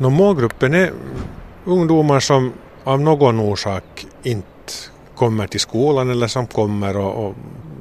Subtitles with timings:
[0.00, 0.92] No, målgruppen är
[1.64, 2.52] ungdomar som
[2.84, 4.46] av någon orsak inte
[5.14, 7.34] kommer till skolan eller som kommer och, och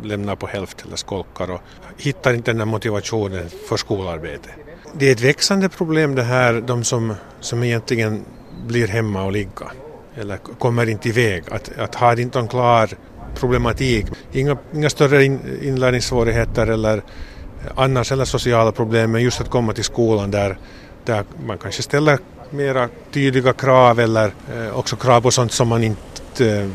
[0.03, 1.61] lämnar på hälft eller skolkar och
[1.97, 4.49] hittar inte den här motivationen för skolarbete.
[4.93, 8.25] Det är ett växande problem det här, de som, som egentligen
[8.67, 9.71] blir hemma och ligga
[10.15, 12.89] eller kommer inte iväg, att, att ha inte en klar
[13.35, 17.03] problematik, inga, inga större in, inlärningssvårigheter eller
[17.75, 20.57] annars eller sociala problem, men just att komma till skolan där,
[21.09, 22.19] där man kanske ställer
[22.49, 26.69] mera tydliga krav eller eh, också krav på sånt som man inte eh,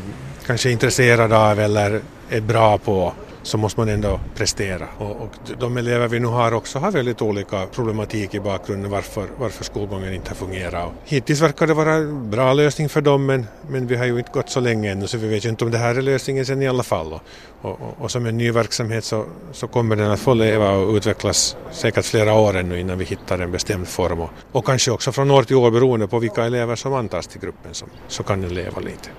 [0.45, 3.13] kanske är intresserad av eller är bra på
[3.45, 4.87] så måste man ändå prestera.
[4.97, 9.27] Och, och, de elever vi nu har också har väldigt olika problematik i bakgrunden varför,
[9.37, 10.85] varför skolgången inte har fungerat.
[10.85, 14.17] Och hittills verkar det vara en bra lösning för dem men, men vi har ju
[14.19, 16.45] inte gått så länge ännu så vi vet ju inte om det här är lösningen
[16.45, 17.13] sen i alla fall.
[17.13, 17.21] Och,
[17.61, 21.57] och, och som en ny verksamhet så, så kommer den att få leva och utvecklas
[21.71, 24.19] säkert flera år ännu innan vi hittar en bestämd form.
[24.21, 27.41] Och, och kanske också från år till år beroende på vilka elever som antas till
[27.41, 29.09] gruppen som, så kan den leva lite.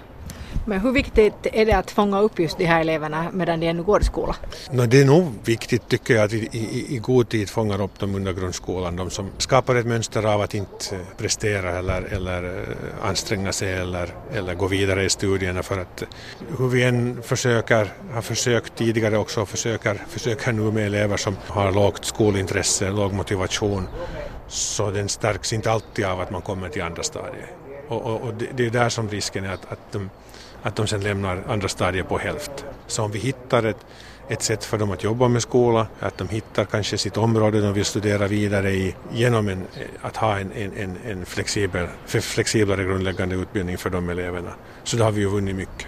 [0.69, 3.83] Men hur viktigt är det att fånga upp just de här eleverna medan de ännu
[3.83, 4.35] går i skolan?
[4.71, 7.99] No, det är nog viktigt tycker jag att vi i, i god tid fångar upp
[7.99, 8.97] dem under grundskolan.
[8.97, 13.73] De som skapar ett mönster av att inte eh, prestera eller, eller eh, anstränga sig
[13.73, 16.09] eller, eller gå vidare i studierna för att eh,
[16.59, 21.37] hur vi än försöker, har försökt tidigare också och försöker, försöker nu med elever som
[21.47, 23.89] har lågt skolintresse, låg motivation
[24.49, 27.66] så den stärks inte alltid av att man kommer till andra stadier.
[27.89, 30.11] Och, och, och det, det är där som risken är att, att de
[30.67, 32.65] att de sen lämnar andra stadier på hälft.
[32.87, 33.87] Så om vi hittar ett,
[34.29, 37.73] ett sätt för dem att jobba med skola, att de hittar kanske sitt område de
[37.73, 39.67] vill studera vidare i genom en,
[40.03, 44.51] att ha en, en, en flexibel, flexiblare grundläggande utbildning för de eleverna.
[44.85, 45.87] Så då har vi ju vunnit mycket.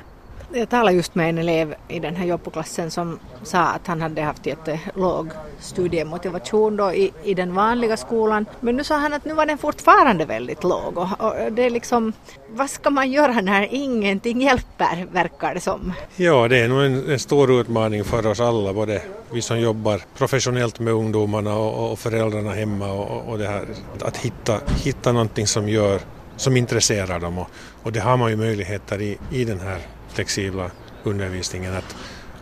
[0.52, 4.22] Jag talade just med en elev i den här jobboklassen som sa att han hade
[4.22, 8.46] haft jättelåg eh, studiemotivation då i, i den vanliga skolan.
[8.60, 11.70] Men nu sa han att nu var den fortfarande väldigt låg och, och det är
[11.70, 12.12] liksom,
[12.48, 15.92] vad ska man göra när ingenting hjälper verkar det som?
[16.16, 20.00] Ja, det är nog en, en stor utmaning för oss alla, både vi som jobbar
[20.18, 23.66] professionellt med ungdomarna och, och föräldrarna hemma och, och det här,
[24.00, 26.00] att hitta, hitta någonting som gör
[26.36, 27.48] som intresserar dem och,
[27.82, 29.78] och det har man ju möjligheter i, i den här
[30.08, 30.70] flexibla
[31.02, 31.74] undervisningen.
[31.74, 31.96] Att,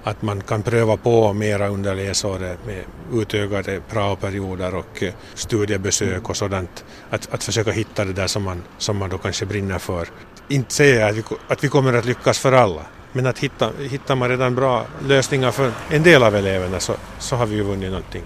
[0.05, 6.37] att man kan pröva på mera under läsåret med utökade praoperioder och eh, studiebesök och
[6.37, 6.85] sådant.
[7.11, 10.09] Att, att försöka hitta det där som man, som man då kanske brinner för.
[10.49, 12.83] Inte säga att vi, att vi kommer att lyckas för alla,
[13.13, 17.37] men att hitta, hittar man redan bra lösningar för en del av eleverna så, så
[17.37, 18.23] har vi ju vunnit någonting.